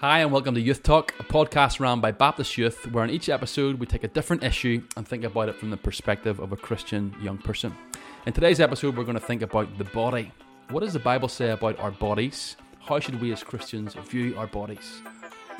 [0.00, 3.28] Hi, and welcome to Youth Talk, a podcast run by Baptist Youth, where in each
[3.28, 6.56] episode we take a different issue and think about it from the perspective of a
[6.56, 7.76] Christian young person.
[8.24, 10.32] In today's episode, we're going to think about the body.
[10.70, 12.56] What does the Bible say about our bodies?
[12.78, 15.02] How should we as Christians view our bodies?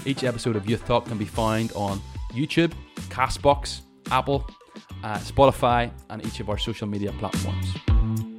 [0.07, 2.00] Each episode of Youth Talk can be found on
[2.32, 2.72] YouTube,
[3.11, 4.48] Castbox, Apple,
[5.04, 8.29] uh, Spotify, and each of our social media platforms.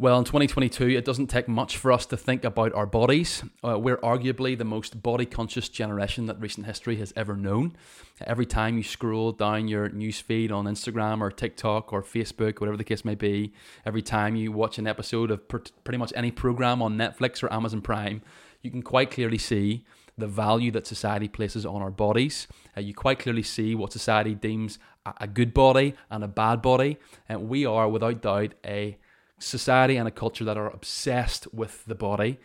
[0.00, 3.42] Well, in 2022, it doesn't take much for us to think about our bodies.
[3.62, 7.76] Uh, we're arguably the most body conscious generation that recent history has ever known.
[8.22, 12.84] Every time you scroll down your newsfeed on Instagram or TikTok or Facebook, whatever the
[12.84, 13.52] case may be,
[13.84, 17.82] every time you watch an episode of pretty much any program on Netflix or Amazon
[17.82, 18.22] Prime,
[18.62, 19.84] you can quite clearly see
[20.16, 22.48] the value that society places on our bodies.
[22.74, 26.62] Uh, you quite clearly see what society deems a, a good body and a bad
[26.62, 26.96] body.
[27.28, 28.96] And we are, without doubt, a
[29.40, 32.38] society and a culture that are obsessed with the body.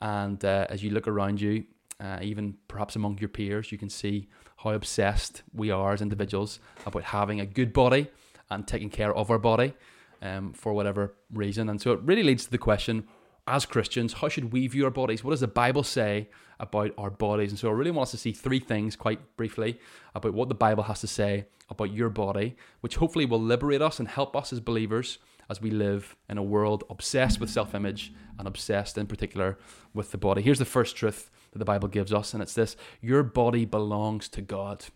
[0.00, 1.64] And uh, as you look around you,
[1.98, 6.58] uh, even perhaps among your peers, you can see how obsessed we are as individuals
[6.86, 8.08] about having a good body
[8.50, 9.74] and taking care of our body
[10.22, 11.68] um, for whatever reason.
[11.68, 13.06] And so it really leads to the question
[13.46, 15.24] as Christians, how should we view our bodies?
[15.24, 16.28] What does the Bible say
[16.58, 17.50] about our bodies?
[17.50, 19.80] And so I really want us to see three things quite briefly
[20.14, 23.98] about what the Bible has to say about your body, which hopefully will liberate us
[23.98, 25.18] and help us as believers
[25.50, 29.58] as we live in a world obsessed with self image and obsessed in particular
[29.92, 30.40] with the body.
[30.40, 34.28] Here's the first truth that the Bible gives us, and it's this your body belongs
[34.30, 34.86] to God.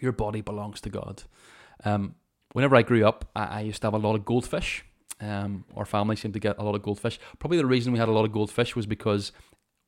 [0.00, 1.24] Your body belongs to God.
[1.84, 2.14] Um,
[2.52, 4.84] whenever I grew up, I, I, used to have a lot of goldfish.
[5.20, 7.18] Um, our family seemed to get a lot of goldfish.
[7.38, 9.32] Probably the reason we had a lot of goldfish was because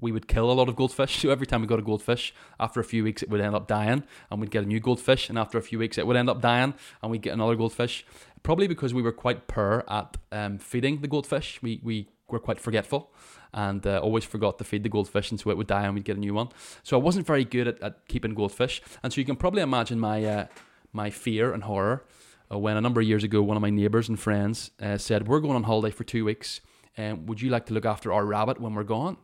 [0.01, 1.19] we would kill a lot of goldfish.
[1.23, 3.67] So every time we got a goldfish, after a few weeks it would end up
[3.67, 5.29] dying, and we'd get a new goldfish.
[5.29, 8.05] And after a few weeks it would end up dying, and we'd get another goldfish
[8.47, 11.61] probably because we were quite poor at um, feeding the goldfish.
[11.63, 13.13] We, we were quite forgetful
[13.53, 16.05] and uh, always forgot to feed the goldfish, and so it would die and we'd
[16.05, 16.51] get a new one.
[16.85, 19.99] So I wasn't very good at, at keeping goldfish, and so you can probably imagine
[19.99, 20.47] my uh,
[20.93, 22.05] my fear and horror
[22.53, 25.27] uh, when a number of years ago one of my neighbours and friends uh, said,
[25.27, 26.61] "We're going on holiday for two weeks,
[26.97, 29.17] and would you like to look after our rabbit when we're gone?"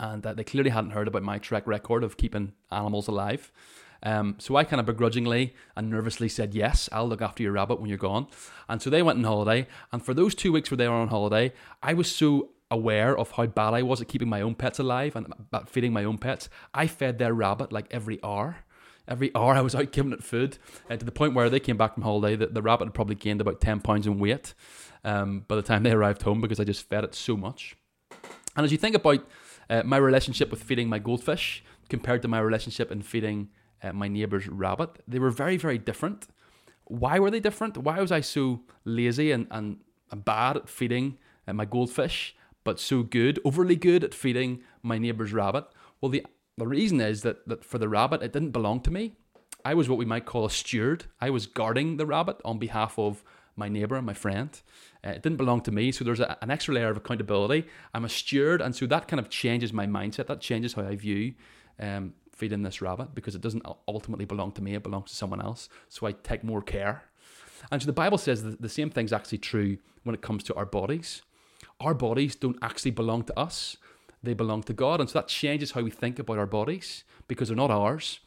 [0.00, 3.52] And uh, they clearly hadn't heard about my track record of keeping animals alive.
[4.04, 7.80] Um, so I kind of begrudgingly and nervously said, Yes, I'll look after your rabbit
[7.80, 8.26] when you're gone.
[8.68, 9.66] And so they went on holiday.
[9.92, 13.32] And for those two weeks where they were on holiday, I was so aware of
[13.32, 16.18] how bad I was at keeping my own pets alive and at feeding my own
[16.18, 16.48] pets.
[16.74, 18.58] I fed their rabbit like every hour.
[19.06, 20.56] Every hour I was out giving it food,
[20.88, 23.14] uh, to the point where they came back from holiday, the, the rabbit had probably
[23.14, 24.54] gained about 10 pounds in weight
[25.04, 27.76] um, by the time they arrived home because I just fed it so much.
[28.56, 29.26] And as you think about
[29.68, 33.50] uh, my relationship with feeding my goldfish compared to my relationship in feeding
[33.84, 34.90] uh, my neighbor's rabbit.
[35.06, 36.26] They were very, very different.
[36.84, 37.76] Why were they different?
[37.78, 39.78] Why was I so lazy and, and,
[40.10, 42.34] and bad at feeding uh, my goldfish,
[42.64, 45.66] but so good, overly good at feeding my neighbor's rabbit?
[46.00, 49.12] Well, the, the reason is that, that for the rabbit, it didn't belong to me.
[49.64, 51.04] I was what we might call a steward.
[51.20, 53.24] I was guarding the rabbit on behalf of
[53.56, 54.50] my neighbour and my friend.
[55.06, 57.66] Uh, it didn't belong to me, so there's a, an extra layer of accountability.
[57.94, 60.26] I'm a steward, and so that kind of changes my mindset.
[60.26, 61.34] That changes how I view
[61.78, 65.40] um, feeding this rabbit because it doesn't ultimately belong to me, it belongs to someone
[65.40, 65.68] else.
[65.88, 67.04] So I take more care.
[67.70, 70.54] And so the Bible says that the same thing's actually true when it comes to
[70.54, 71.22] our bodies.
[71.80, 73.76] Our bodies don't actually belong to us,
[74.22, 75.00] they belong to God.
[75.00, 78.20] And so that changes how we think about our bodies because they're not ours,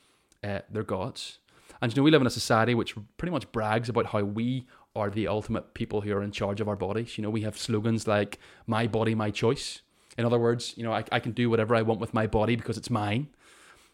[0.44, 1.40] uh, they're God's.
[1.82, 4.68] And you know, we live in a society which pretty much brags about how we
[4.96, 7.18] are the ultimate people who are in charge of our bodies.
[7.18, 9.82] You know, we have slogans like, my body, my choice.
[10.18, 12.56] In other words, you know, I, I can do whatever I want with my body
[12.56, 13.28] because it's mine.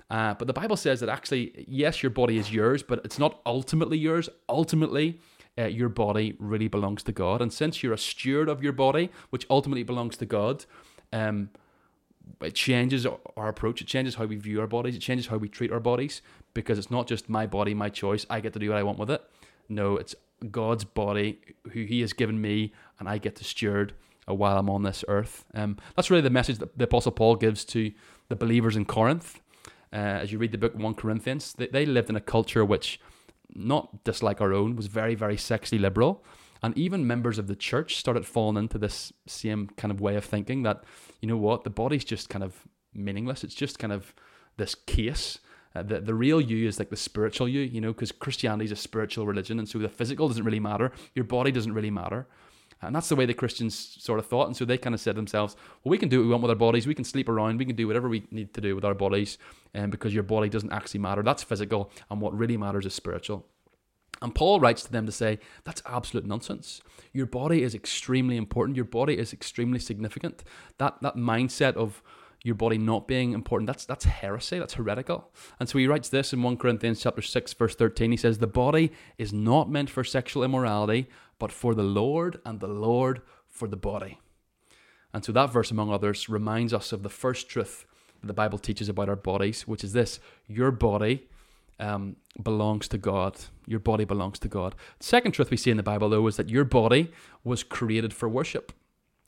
[0.10, 3.42] Uh, but the Bible says that actually, yes, your body is yours, but it's not
[3.46, 4.30] ultimately yours.
[4.48, 5.20] Ultimately,
[5.58, 7.42] uh, your body really belongs to God.
[7.42, 10.66] And since you're a steward of your body, which ultimately belongs to God,
[11.12, 11.50] um,
[12.42, 13.82] it changes our approach.
[13.82, 14.96] It changes how we view our bodies.
[14.96, 16.22] It changes how we treat our bodies
[16.54, 18.26] because it's not just my body, my choice.
[18.30, 19.22] I get to do what I want with it.
[19.70, 20.16] No, it's
[20.52, 21.40] God's body,
[21.72, 23.94] who He has given me, and I get to steward
[24.26, 25.46] while I'm on this earth.
[25.54, 27.92] Um, that's really the message that the Apostle Paul gives to
[28.30, 29.42] the believers in Corinth
[29.94, 33.00] uh, as you read the book 1 Corinthians, they, they lived in a culture which,
[33.54, 36.26] not dislike our own, was very, very sexually liberal.
[36.64, 40.26] And even members of the church started falling into this same kind of way of
[40.26, 40.84] thinking that,
[41.22, 43.44] you know what, the body's just kind of meaningless.
[43.44, 44.16] It's just kind of
[44.58, 45.40] this case.
[45.76, 48.72] Uh, the, the real you is like the spiritual you, you know, because Christianity is
[48.72, 49.60] a spiritual religion.
[49.60, 50.92] And so the physical doesn't really matter.
[51.16, 52.28] Your body doesn't really matter.
[52.86, 54.48] And that's the way the Christians sort of thought.
[54.48, 56.44] And so they kind of said to themselves, well, we can do what we want
[56.44, 56.88] with our bodies.
[56.88, 57.58] We can sleep around.
[57.58, 59.38] We can do whatever we need to do with our bodies.
[59.76, 61.24] Um, because your body doesn't actually matter.
[61.24, 61.92] That's physical.
[62.10, 63.46] And what really matters is spiritual.
[64.22, 66.82] And Paul writes to them to say, that's absolute nonsense.
[67.12, 68.78] Your body is extremely important.
[68.78, 70.44] Your body is extremely significant.
[70.78, 72.02] That, that mindset of
[72.44, 75.30] your body not being important, that's, that's heresy, that's heretical.
[75.60, 78.12] And so he writes this in 1 Corinthians chapter 6, verse 13.
[78.12, 81.10] He says, The body is not meant for sexual immorality,
[81.44, 84.22] but for the Lord, and the Lord for the body.
[85.14, 87.86] And so that verse, among others, reminds us of the first truth
[88.22, 91.28] that the Bible teaches about our bodies, which is this your body
[91.82, 93.36] um, belongs to God.
[93.68, 94.74] Your body belongs to God.
[95.00, 97.12] The second truth we see in the Bible, though, is that your body
[97.44, 98.72] was created for worship.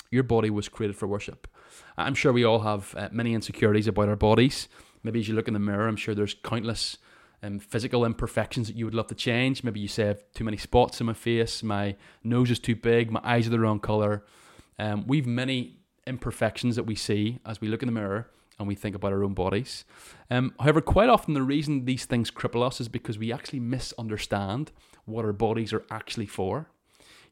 [0.10, 1.50] Your body was created for worship.
[1.98, 4.70] I'm sure we all have uh, many insecurities about our bodies.
[5.04, 6.98] Maybe as you look in the mirror, I'm sure there's countless
[7.44, 9.64] um, physical imperfections that you would love to change.
[9.64, 12.76] Maybe you say I have too many spots in my face, my nose is too
[12.76, 14.24] big, my eyes are the wrong color.
[14.78, 18.76] Um, we've many imperfections that we see as we look in the mirror and we
[18.76, 19.86] think about our own bodies.
[20.30, 24.72] Um, however, quite often the reason these things cripple us is because we actually misunderstand
[25.06, 26.70] what our bodies are actually for.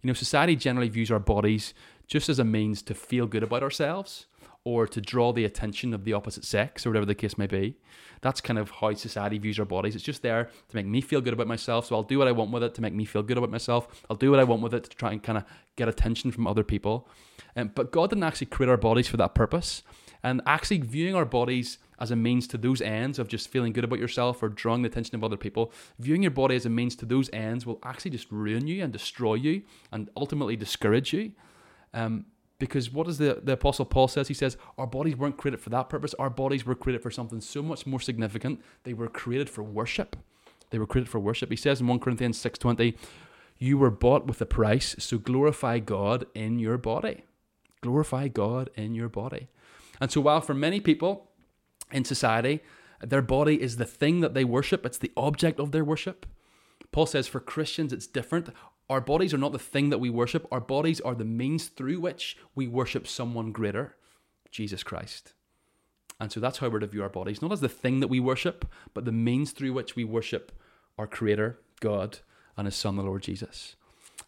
[0.01, 1.73] You know, society generally views our bodies
[2.07, 4.25] just as a means to feel good about ourselves
[4.65, 7.75] or to draw the attention of the opposite sex or whatever the case may be.
[8.21, 9.95] That's kind of how society views our bodies.
[9.95, 11.85] It's just there to make me feel good about myself.
[11.85, 14.05] So I'll do what I want with it to make me feel good about myself.
[14.09, 15.43] I'll do what I want with it to try and kind of
[15.75, 17.09] get attention from other people.
[17.57, 19.83] Um, but God didn't actually create our bodies for that purpose
[20.23, 23.83] and actually viewing our bodies as a means to those ends of just feeling good
[23.83, 26.95] about yourself or drawing the attention of other people, viewing your body as a means
[26.95, 31.33] to those ends will actually just ruin you and destroy you and ultimately discourage you.
[31.93, 32.25] Um,
[32.59, 34.27] because what does the, the Apostle Paul says?
[34.27, 36.13] He says, Our bodies weren't created for that purpose.
[36.15, 38.61] Our bodies were created for something so much more significant.
[38.83, 40.15] They were created for worship.
[40.69, 41.49] They were created for worship.
[41.49, 42.95] He says in 1 Corinthians 6.20,
[43.57, 47.25] You were bought with a price, so glorify God in your body.
[47.81, 49.49] Glorify God in your body.
[49.99, 51.29] And so, while for many people
[51.91, 52.61] in society,
[53.01, 56.25] their body is the thing that they worship, it's the object of their worship.
[56.91, 58.49] Paul says for Christians, it's different.
[58.93, 61.99] Our bodies are not the thing that we worship, our bodies are the means through
[61.99, 63.95] which we worship someone greater,
[64.51, 65.33] Jesus Christ.
[66.19, 68.19] And so that's how we're to view our bodies, not as the thing that we
[68.19, 70.51] worship, but the means through which we worship
[70.99, 72.19] our Creator, God,
[72.55, 73.75] and His Son, the Lord Jesus.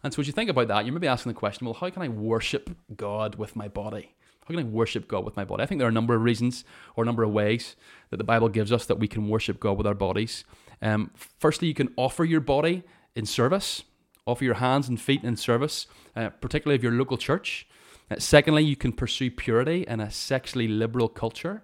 [0.02, 1.88] And so as you think about that, you may be asking the question, well, how
[1.90, 4.16] can I worship God with my body?
[4.40, 5.62] How can I worship God with my body?
[5.62, 6.64] I think there are a number of reasons
[6.96, 7.76] or a number of ways
[8.10, 10.42] that the Bible gives us that we can worship God with our bodies.
[10.82, 12.82] Um, firstly, you can offer your body
[13.14, 13.84] in service,
[14.26, 17.66] offer your hands and feet in service, uh, particularly of your local church.
[18.10, 21.62] Uh, secondly, you can pursue purity in a sexually liberal culture.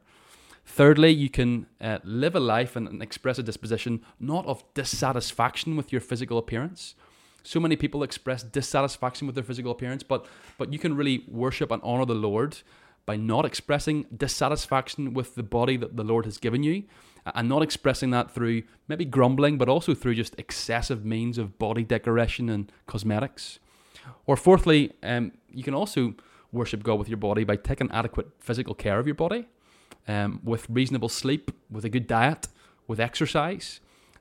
[0.65, 5.77] Thirdly, you can uh, live a life and, and express a disposition not of dissatisfaction
[5.77, 6.95] with your physical appearance,
[7.43, 10.27] so many people express dissatisfaction with their physical appearance, but
[10.59, 12.59] but you can really worship and honor the Lord
[13.07, 16.85] by not expressing dissatisfaction with the body that the Lord has given you
[17.25, 21.85] and not expressing that through maybe grumbling, but also through just excessive means of body
[21.85, 23.59] decoration and cosmetics.
[24.27, 26.15] Or fourthly, um, you can also
[26.51, 29.47] worship God with your body by taking adequate physical care of your body,
[30.09, 32.49] um, with reasonable sleep, with a good diet,
[32.87, 33.81] with exercise.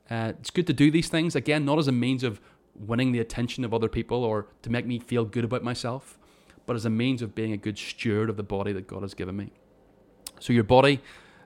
[0.09, 2.39] Uh, it's good to do these things again, not as a means of
[2.75, 6.17] winning the attention of other people or to make me feel good about myself,
[6.65, 9.13] but as a means of being a good steward of the body that God has
[9.13, 9.51] given me.
[10.39, 11.01] So your body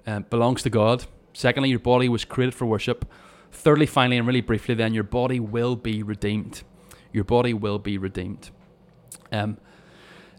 [0.08, 1.06] uh, belongs to God.
[1.34, 3.06] Secondly, your body was created for worship.
[3.52, 6.64] Thirdly, finally, and really briefly, then, your body will be redeemed.
[7.12, 8.50] Your body will be redeemed.
[9.32, 9.58] Um,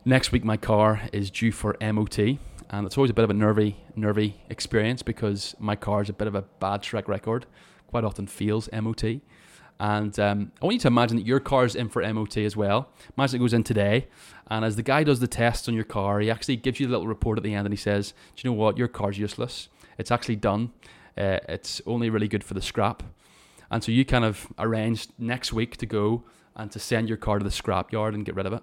[0.05, 3.35] next week, my car is due for MOT, and it's always a bit of a
[3.35, 7.47] nervy, nervy experience because my car is a bit of a bad track record.
[7.89, 9.21] Quite often feels MOT.
[9.79, 12.57] And um, I want you to imagine that your car is in for MOT as
[12.57, 12.89] well.
[13.17, 14.09] Imagine it goes in today,
[14.51, 16.91] and as the guy does the tests on your car, he actually gives you a
[16.91, 18.79] little report at the end, and he says, "Do you know what?
[18.79, 19.69] Your car's useless.
[19.99, 20.73] It's actually done.
[21.17, 23.03] Uh, it's only really good for the scrap."
[23.71, 27.39] And so you kind of arrange next week to go and to send your car
[27.39, 28.63] to the scrap yard and get rid of it.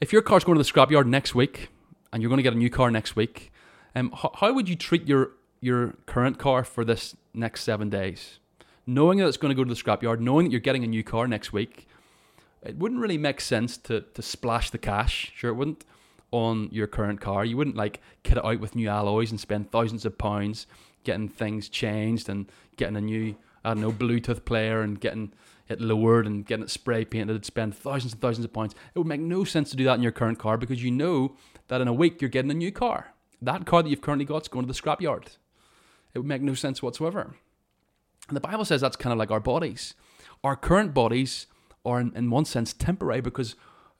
[0.00, 1.70] If your car's going to the scrap yard next week,
[2.12, 3.50] and you're going to get a new car next week,
[3.96, 8.38] um, how, how would you treat your your current car for this next seven days?
[8.86, 11.04] Knowing that it's going to go to the scrapyard, knowing that you're getting a new
[11.04, 11.86] car next week,
[12.62, 15.32] it wouldn't really make sense to to splash the cash.
[15.34, 15.84] Sure, it wouldn't
[16.30, 17.44] on your current car.
[17.44, 20.66] You wouldn't like kit it out with new alloys and spend thousands of pounds
[21.04, 25.32] getting things changed and getting a new I don't know Bluetooth player and getting
[25.68, 27.36] it lowered and getting it spray painted.
[27.36, 28.74] And spend thousands and thousands of pounds.
[28.94, 31.36] It would make no sense to do that in your current car because you know
[31.68, 33.14] that in a week you're getting a new car.
[33.40, 35.36] That car that you've currently got is going to the scrapyard.
[36.14, 37.34] It would make no sense whatsoever.
[38.28, 39.94] And the Bible says that's kind of like our bodies.
[40.44, 41.46] Our current bodies
[41.84, 43.56] are, in, in one sense, temporary because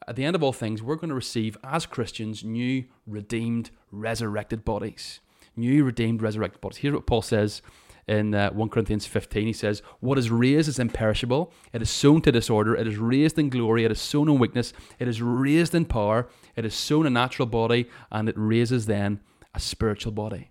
[0.08, 4.64] at the end of all things, we're going to receive, as Christians, new, redeemed, resurrected
[4.64, 5.20] bodies.
[5.56, 6.78] New, redeemed, resurrected bodies.
[6.78, 7.62] Here's what Paul says
[8.08, 9.46] in uh, 1 Corinthians 15.
[9.46, 13.38] He says, What is raised is imperishable, it is sown to disorder, it is raised
[13.38, 17.06] in glory, it is sown in weakness, it is raised in power, it is sown
[17.06, 19.20] a natural body, and it raises then
[19.54, 20.50] a spiritual body.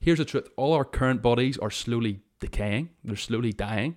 [0.00, 3.96] Here's the truth all our current bodies are slowly decaying, they're slowly dying.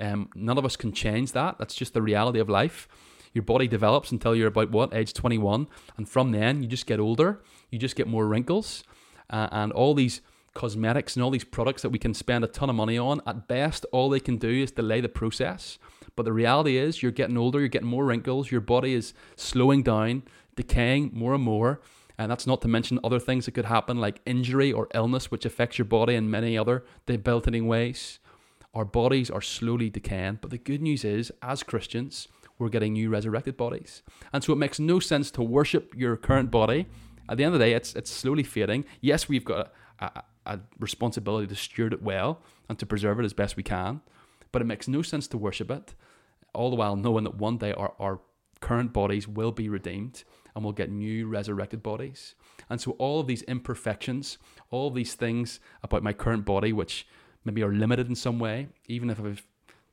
[0.00, 1.58] Um, none of us can change that.
[1.58, 2.88] That's just the reality of life.
[3.34, 5.68] Your body develops until you're about what, age 21.
[5.96, 8.84] And from then, you just get older, you just get more wrinkles.
[9.30, 10.22] Uh, and all these
[10.54, 13.46] cosmetics and all these products that we can spend a ton of money on, at
[13.46, 15.78] best, all they can do is delay the process.
[16.16, 19.82] But the reality is, you're getting older, you're getting more wrinkles, your body is slowing
[19.82, 20.24] down,
[20.56, 21.80] decaying more and more.
[22.18, 25.44] And that's not to mention other things that could happen, like injury or illness, which
[25.46, 28.18] affects your body in many other debilitating ways.
[28.74, 30.40] Our bodies are slowly decaying.
[30.40, 32.26] But the good news is, as Christians,
[32.58, 34.02] we're getting new resurrected bodies.
[34.32, 36.86] And so it makes no sense to worship your current body.
[37.28, 38.84] At the end of the day, it's, it's slowly fading.
[39.00, 43.24] Yes, we've got a, a, a responsibility to steward it well and to preserve it
[43.24, 44.00] as best we can.
[44.50, 45.94] But it makes no sense to worship it,
[46.52, 48.20] all the while knowing that one day our, our
[48.60, 50.24] current bodies will be redeemed
[50.54, 52.34] and we'll get new resurrected bodies.
[52.68, 54.38] And so all of these imperfections,
[54.70, 57.06] all these things about my current body, which
[57.44, 59.46] maybe are limited in some way, even if I've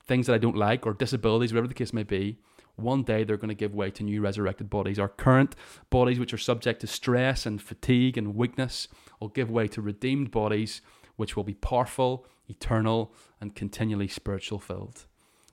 [0.05, 2.37] things that I don't like or disabilities, whatever the case may be,
[2.75, 4.99] one day they're going to give way to new resurrected bodies.
[4.99, 5.55] Our current
[5.89, 8.87] bodies, which are subject to stress and fatigue and weakness,
[9.19, 10.81] will give way to redeemed bodies,
[11.15, 15.05] which will be powerful, eternal, and continually spiritual filled,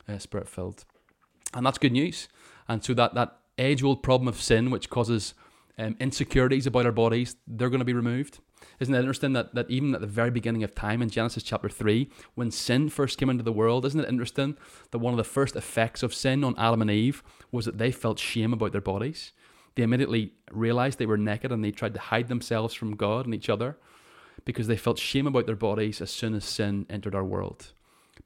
[0.09, 0.85] uh, spirit filled.
[1.55, 2.29] And that's good news.
[2.69, 5.35] And so that that age old problem of sin, which causes
[5.79, 8.39] um, insecurities about our bodies, they're going to be removed.
[8.81, 11.69] Isn't it interesting that, that even at the very beginning of time in Genesis chapter
[11.69, 14.57] 3, when sin first came into the world, isn't it interesting
[14.91, 17.91] that one of the first effects of sin on Adam and Eve was that they
[17.91, 19.33] felt shame about their bodies?
[19.75, 23.35] They immediately realized they were naked and they tried to hide themselves from God and
[23.35, 23.79] each other
[24.45, 27.73] because they felt shame about their bodies as soon as sin entered our world.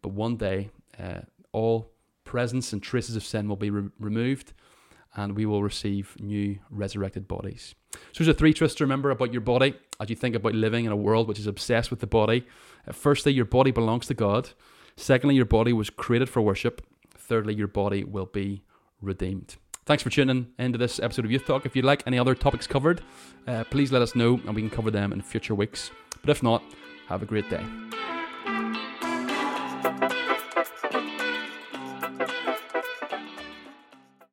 [0.03, 1.21] But one day, uh,
[1.53, 1.91] all
[2.27, 4.53] presence and traces of sin will be re- removed
[5.15, 7.75] and we will receive new resurrected bodies.
[8.13, 10.85] So there's a three truths to remember about your body as you think about living
[10.85, 12.47] in a world which is obsessed with the body.
[12.87, 14.51] Uh, firstly, your body belongs to God.
[14.97, 16.87] Secondly, your body was created for worship.
[17.17, 18.63] Thirdly, your body will be
[19.01, 19.57] redeemed.
[19.87, 21.65] Thanks for tuning into this episode of Youth Talk.
[21.65, 23.01] If you'd like any other topics covered,
[23.47, 25.91] uh, please let us know and we can cover them in future weeks.
[26.21, 26.63] But if not,
[27.09, 27.65] have a great day.